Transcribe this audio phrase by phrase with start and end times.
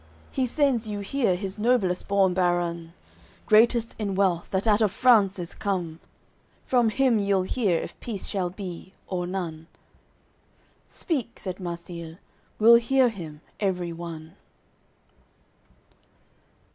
[0.31, 2.93] He sends you here his noblest born barun,
[3.45, 5.99] Greatest in wealth, that out of France is come;
[6.63, 9.67] From him you'll hear if peace shall be, or none."
[10.87, 12.17] "Speak," said Marsile:
[12.57, 14.33] "We'll hear him, every one."